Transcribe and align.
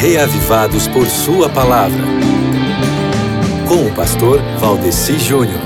reavivados 0.00 0.86
por 0.86 1.08
Sua 1.08 1.48
palavra. 1.48 2.04
Com 3.66 3.84
o 3.84 3.94
pastor 3.96 4.40
Valdeci 4.60 5.18
Júnior. 5.18 5.60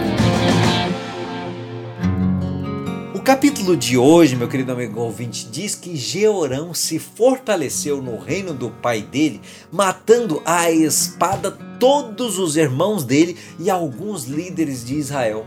O 3.15 3.21
capítulo 3.21 3.77
de 3.77 3.99
hoje, 3.99 4.35
meu 4.35 4.49
querido 4.49 4.73
amigo 4.73 5.01
ouvinte, 5.01 5.47
diz 5.53 5.75
que 5.75 5.95
Jeorão 5.95 6.73
se 6.73 6.99
fortaleceu 6.99 8.01
no 8.01 8.19
reino 8.19 8.55
do 8.55 8.71
pai 8.71 9.03
dele, 9.03 9.43
matando 9.71 10.41
à 10.47 10.71
espada 10.71 11.51
todos 11.79 12.39
os 12.39 12.57
irmãos 12.57 13.05
dele 13.05 13.37
e 13.59 13.69
alguns 13.69 14.25
líderes 14.25 14.83
de 14.83 14.95
Israel. 14.95 15.45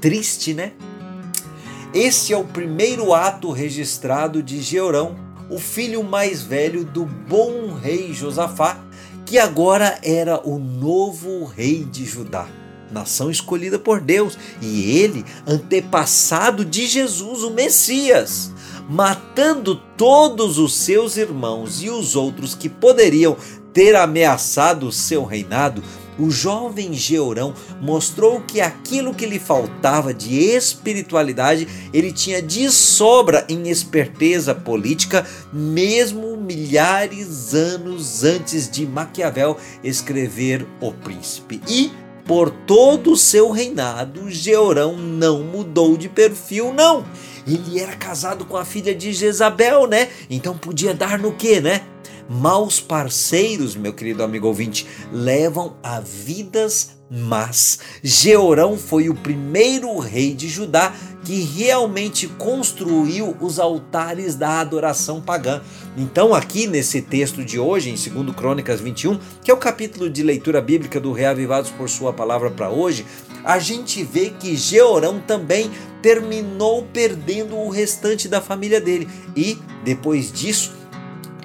Triste, 0.00 0.54
né? 0.54 0.70
Este 1.92 2.32
é 2.32 2.36
o 2.36 2.44
primeiro 2.44 3.12
ato 3.12 3.50
registrado 3.50 4.40
de 4.40 4.62
Jeorão, 4.62 5.16
o 5.50 5.58
filho 5.58 6.02
mais 6.02 6.42
velho 6.42 6.84
do 6.84 7.04
bom 7.04 7.74
rei 7.74 8.12
Josafá, 8.14 8.80
que 9.26 9.38
agora 9.38 9.98
era 10.02 10.40
o 10.48 10.58
novo 10.58 11.44
rei 11.44 11.84
de 11.84 12.04
Judá, 12.06 12.48
nação 12.90 13.30
escolhida 13.30 13.78
por 13.78 14.00
Deus, 14.00 14.38
e 14.62 14.98
ele, 14.98 15.24
antepassado 15.46 16.64
de 16.64 16.86
Jesus, 16.86 17.42
o 17.42 17.50
Messias, 17.50 18.52
matando 18.90 19.76
todos 19.96 20.58
os 20.58 20.74
seus 20.74 21.16
irmãos 21.16 21.80
e 21.80 21.88
os 21.88 22.16
outros 22.16 22.56
que 22.56 22.68
poderiam 22.68 23.36
ter 23.72 23.94
ameaçado 23.94 24.88
o 24.88 24.92
seu 24.92 25.24
reinado, 25.24 25.80
o 26.18 26.28
jovem 26.28 26.92
Georão 26.92 27.54
mostrou 27.80 28.40
que 28.40 28.60
aquilo 28.60 29.14
que 29.14 29.26
lhe 29.26 29.38
faltava 29.38 30.12
de 30.12 30.34
espiritualidade 30.34 31.68
ele 31.94 32.10
tinha 32.10 32.42
de 32.42 32.68
sobra 32.68 33.46
em 33.48 33.68
esperteza 33.68 34.56
política, 34.56 35.24
mesmo 35.52 36.36
milhares 36.36 37.54
anos 37.54 38.24
antes 38.24 38.68
de 38.68 38.84
Maquiavel 38.84 39.56
escrever 39.84 40.66
O 40.80 40.90
Príncipe. 40.90 41.62
E 41.68 41.92
por 42.26 42.50
todo 42.50 43.12
o 43.12 43.16
seu 43.16 43.50
reinado, 43.50 44.30
Georão 44.30 44.96
não 44.96 45.44
mudou 45.44 45.96
de 45.96 46.08
perfil, 46.08 46.72
não. 46.72 47.04
Ele 47.46 47.80
era 47.80 47.96
casado 47.96 48.44
com 48.44 48.56
a 48.56 48.64
filha 48.64 48.94
de 48.94 49.12
Jezabel, 49.12 49.86
né? 49.86 50.08
Então 50.28 50.56
podia 50.56 50.94
dar 50.94 51.18
no 51.18 51.32
que, 51.32 51.60
né? 51.60 51.82
Maus 52.32 52.78
parceiros, 52.78 53.74
meu 53.74 53.92
querido 53.92 54.22
amigo 54.22 54.46
ouvinte, 54.46 54.86
levam 55.12 55.74
a 55.82 55.98
vidas 55.98 56.90
más. 57.10 57.80
Jeorão 58.04 58.78
foi 58.78 59.08
o 59.08 59.16
primeiro 59.16 59.98
rei 59.98 60.32
de 60.32 60.48
Judá 60.48 60.94
que 61.24 61.40
realmente 61.40 62.28
construiu 62.28 63.36
os 63.40 63.58
altares 63.58 64.36
da 64.36 64.60
adoração 64.60 65.20
pagã. 65.20 65.60
Então, 65.96 66.32
aqui 66.32 66.68
nesse 66.68 67.02
texto 67.02 67.44
de 67.44 67.58
hoje, 67.58 67.90
em 67.90 67.94
2 68.24 68.36
Crônicas 68.36 68.80
21, 68.80 69.18
que 69.42 69.50
é 69.50 69.54
o 69.54 69.56
capítulo 69.56 70.08
de 70.08 70.22
leitura 70.22 70.60
bíblica 70.60 71.00
do 71.00 71.10
Reavivados 71.10 71.70
por 71.72 71.88
Sua 71.88 72.12
Palavra 72.12 72.48
para 72.48 72.70
hoje, 72.70 73.04
a 73.42 73.58
gente 73.58 74.04
vê 74.04 74.30
que 74.30 74.56
Jeorão 74.56 75.18
também 75.18 75.68
terminou 76.00 76.86
perdendo 76.92 77.56
o 77.56 77.70
restante 77.70 78.28
da 78.28 78.40
família 78.40 78.80
dele. 78.80 79.08
E, 79.36 79.58
depois 79.84 80.30
disso, 80.30 80.79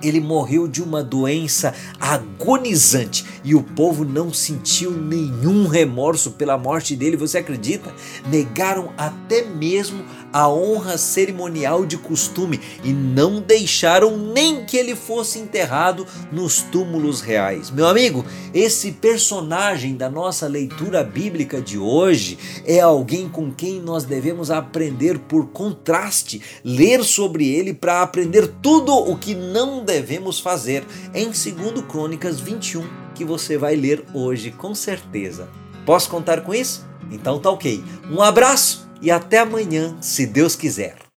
ele 0.08 0.20
morreu 0.20 0.68
de 0.68 0.82
uma 0.82 1.04
doença 1.04 1.74
agonizante 2.00 3.26
e 3.46 3.54
o 3.54 3.62
povo 3.62 4.04
não 4.04 4.34
sentiu 4.34 4.90
nenhum 4.90 5.68
remorso 5.68 6.32
pela 6.32 6.58
morte 6.58 6.96
dele, 6.96 7.16
você 7.16 7.38
acredita? 7.38 7.94
Negaram 8.28 8.92
até 8.98 9.44
mesmo 9.44 10.04
a 10.34 10.50
honra 10.50 10.98
cerimonial 10.98 11.86
de 11.86 11.96
costume 11.96 12.60
e 12.84 12.92
não 12.92 13.40
deixaram 13.40 14.18
nem 14.18 14.66
que 14.66 14.76
ele 14.76 14.96
fosse 14.96 15.40
enterrado 15.40 16.06
nos 16.32 16.62
túmulos 16.62 17.22
reais. 17.22 17.70
Meu 17.70 17.88
amigo, 17.88 18.26
esse 18.54 18.92
personagem 18.94 19.96
da 19.96 20.10
nossa 20.10 20.48
leitura 20.48 21.04
bíblica 21.04 21.62
de 21.62 21.78
hoje 21.78 22.38
é 22.66 22.80
alguém 22.80 23.30
com 23.30 23.52
quem 23.52 23.80
nós 23.80 24.04
devemos 24.04 24.50
aprender 24.50 25.20
por 25.20 25.48
contraste, 25.48 26.42
ler 26.64 27.04
sobre 27.04 27.48
ele 27.48 27.74
para 27.74 28.02
aprender 28.02 28.48
tudo 28.62 28.92
o 28.92 29.16
que 29.16 29.36
não 29.36 29.86
devemos 29.86 30.40
fazer 30.40 30.84
em 31.14 31.26
2 31.26 31.46
Crônicas 31.88 32.40
21, 32.40 33.05
que 33.16 33.26
você 33.26 33.58
vai 33.58 33.76
ler 33.76 34.06
hoje 34.14 34.52
com 34.52 34.76
certeza. 34.76 35.50
Posso 35.86 36.10
contar 36.10 36.42
com 36.42 36.54
isso? 36.54 36.86
Então 37.10 37.40
tá 37.40 37.50
ok. 37.50 37.84
Um 38.12 38.22
abraço 38.22 38.88
e 39.02 39.10
até 39.10 39.40
amanhã, 39.40 39.98
se 40.02 40.28
Deus 40.28 40.56
quiser. 40.56 41.05